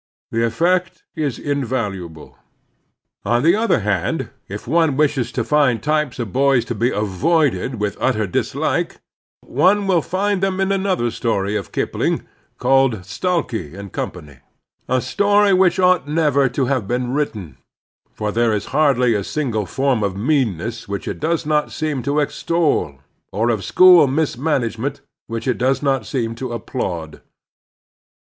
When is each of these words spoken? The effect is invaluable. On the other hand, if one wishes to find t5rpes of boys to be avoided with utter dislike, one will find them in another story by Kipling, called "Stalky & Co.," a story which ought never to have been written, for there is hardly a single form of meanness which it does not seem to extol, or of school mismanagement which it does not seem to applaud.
The 0.31 0.43
effect 0.43 1.03
is 1.15 1.37
invaluable. 1.37 2.35
On 3.23 3.43
the 3.43 3.55
other 3.55 3.81
hand, 3.81 4.31
if 4.47 4.67
one 4.67 4.97
wishes 4.97 5.31
to 5.33 5.43
find 5.43 5.79
t5rpes 5.79 6.17
of 6.17 6.33
boys 6.33 6.65
to 6.65 6.73
be 6.73 6.89
avoided 6.89 7.75
with 7.75 7.97
utter 8.01 8.25
dislike, 8.25 8.95
one 9.41 9.85
will 9.85 10.01
find 10.01 10.41
them 10.41 10.59
in 10.59 10.71
another 10.71 11.11
story 11.11 11.55
by 11.55 11.67
Kipling, 11.69 12.25
called 12.57 13.05
"Stalky 13.05 13.73
& 13.91 13.91
Co.," 13.91 14.11
a 14.89 15.01
story 15.01 15.53
which 15.53 15.77
ought 15.79 16.07
never 16.07 16.49
to 16.49 16.65
have 16.65 16.87
been 16.87 17.13
written, 17.13 17.57
for 18.11 18.31
there 18.31 18.53
is 18.53 18.65
hardly 18.73 19.13
a 19.13 19.23
single 19.23 19.67
form 19.67 20.01
of 20.01 20.17
meanness 20.17 20.87
which 20.87 21.07
it 21.07 21.19
does 21.19 21.45
not 21.45 21.71
seem 21.71 22.01
to 22.01 22.19
extol, 22.19 22.95
or 23.31 23.51
of 23.51 23.63
school 23.63 24.07
mismanagement 24.07 25.01
which 25.27 25.47
it 25.47 25.59
does 25.59 25.83
not 25.83 26.07
seem 26.07 26.33
to 26.33 26.53
applaud. 26.53 27.21